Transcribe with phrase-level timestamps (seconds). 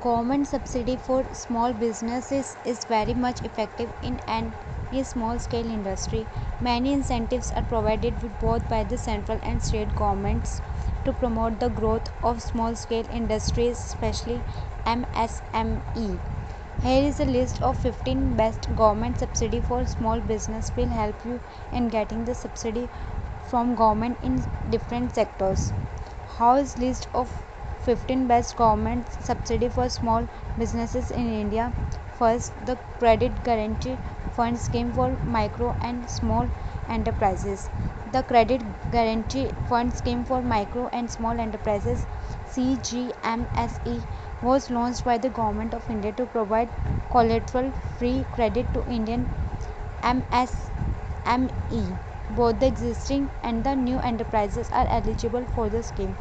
[0.00, 6.26] government subsidy for small businesses is very much effective in any small scale industry.
[6.60, 10.60] Many incentives are provided with both by the central and state governments
[11.04, 14.40] to promote the growth of small scale industries, especially
[14.86, 16.18] MSME.
[16.82, 21.40] Here is a list of 15 best government subsidy for small business will help you
[21.72, 22.88] in getting the subsidy
[23.50, 25.72] from government in different sectors.
[26.36, 27.47] How is list of
[27.78, 30.26] 15 best government subsidy for small
[30.56, 31.74] businesses in India.
[32.10, 36.50] First, the Credit Guarantee Fund Scheme for Micro and Small
[36.88, 37.70] Enterprises.
[38.04, 42.06] The Credit Guarantee Fund Scheme for Micro and Small Enterprises
[42.46, 44.06] CGMSE
[44.40, 46.70] was launched by the Government of India to provide
[47.10, 49.30] collateral free credit to Indian
[50.02, 50.72] MSME.
[52.30, 56.16] Both the existing and the new enterprises are eligible for the scheme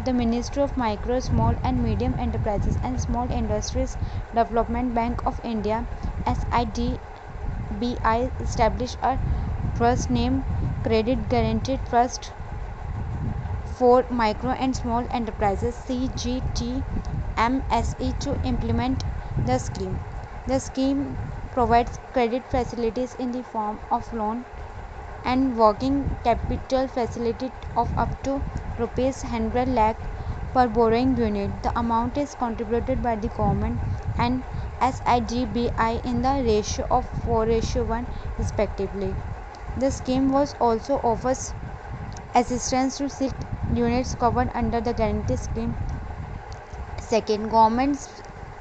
[0.00, 3.96] the Ministry of Micro, Small and Medium Enterprises and Small Industries
[4.32, 5.86] Development Bank of India
[6.24, 7.00] SIDBI
[8.40, 9.18] established a
[9.74, 10.44] trust named
[10.84, 12.32] Credit Guaranteed Trust
[13.64, 16.84] for Micro and Small Enterprises CGTMSE
[18.20, 19.04] to implement
[19.44, 20.00] the scheme.
[20.46, 21.18] The scheme
[21.50, 24.44] provides credit facilities in the form of loan
[25.24, 28.42] and working capital facility of up to
[28.76, 29.96] rupees 100 lakh
[30.52, 31.62] per borrowing unit.
[31.62, 33.80] The amount is contributed by the government
[34.18, 34.44] and
[34.80, 39.16] SIDBI in the ratio of 4 ratio 1 respectively.
[39.76, 41.54] The scheme was also offers
[42.34, 43.34] assistance to six
[43.68, 45.76] units covered under the guarantee scheme.
[47.00, 47.98] Second, government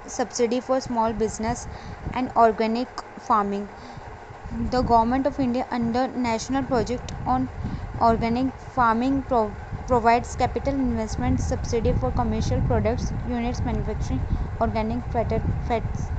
[0.07, 1.67] subsidy for small business
[2.13, 3.69] and organic farming
[4.51, 7.49] the government of india under national project on
[8.09, 14.21] organic farming pro- provides capital investment subsidy for commercial products units manufacturing
[14.61, 15.03] organic
[15.69, 16.11] fats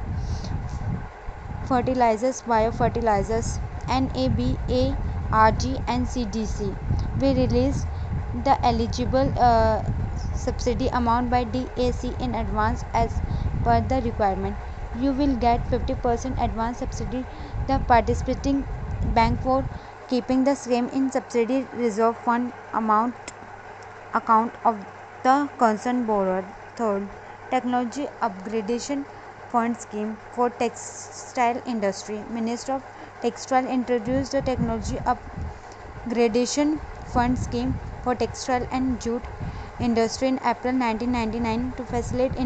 [1.68, 3.48] fertilizers biofertilizers
[3.96, 4.48] naba
[5.48, 6.76] rd and cdc
[7.20, 7.86] we release
[8.32, 9.80] the eligible uh,
[10.44, 13.22] subsidy amount by dac in advance as
[13.62, 14.58] per the requirement
[14.94, 17.26] you will get 50% advance subsidy.
[17.66, 18.66] The participating
[19.02, 19.66] bank for
[20.08, 23.14] keeping the same in subsidy reserve fund amount
[24.14, 24.84] account of
[25.22, 26.44] the concerned borrower.
[26.76, 27.08] Third
[27.50, 29.06] technology upgradation
[29.48, 32.24] fund scheme for textile industry.
[32.28, 32.82] Minister of
[33.22, 34.98] textile introduced the technology
[36.06, 39.28] upgradation fund scheme for textile and jute
[39.78, 42.36] industry in April 1999 to facilitate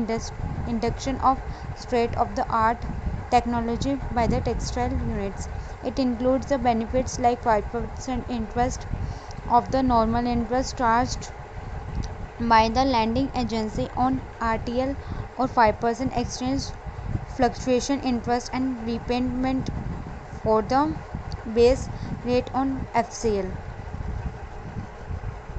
[0.73, 1.43] induction of
[1.75, 2.87] state-of-the-art
[3.31, 5.49] technology by the textile units.
[5.83, 8.87] It includes the benefits like 5% interest
[9.49, 11.33] of the normal interest charged
[12.39, 14.97] by the lending agency on RTL
[15.39, 16.73] or 5% exchange
[17.25, 19.71] fluctuation interest and repayment
[20.43, 20.99] for the
[21.53, 21.89] base
[22.23, 23.55] rate on FCL.